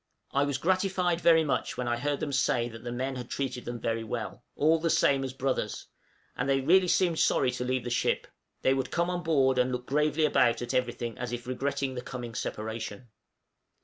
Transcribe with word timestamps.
I 0.31 0.45
was 0.45 0.57
gratified 0.57 1.21
very 1.21 1.43
much 1.43 1.77
when 1.77 1.87
I 1.87 1.97
heard 1.99 2.21
them 2.21 2.31
say 2.31 2.67
that 2.69 2.83
the 2.83 2.91
men 2.91 3.17
had 3.17 3.29
treated 3.29 3.65
them 3.65 3.79
very 3.79 4.03
well 4.03 4.43
"all 4.55 4.79
the 4.79 4.89
same 4.89 5.23
as 5.23 5.31
brothers;" 5.31 5.85
and 6.35 6.49
they 6.49 6.59
really 6.59 6.87
seemed 6.87 7.19
sorry 7.19 7.51
to 7.51 7.63
leave 7.63 7.83
the 7.83 7.91
ship; 7.91 8.25
they 8.63 8.73
would 8.73 8.89
come 8.89 9.11
on 9.11 9.21
board 9.21 9.59
and 9.59 9.71
look 9.71 9.85
gravely 9.85 10.25
about 10.25 10.63
at 10.63 10.73
everything 10.73 11.19
as 11.19 11.31
if 11.31 11.45
regretting 11.45 11.93
the 11.93 12.01
coming 12.01 12.33
separation. 12.33 13.09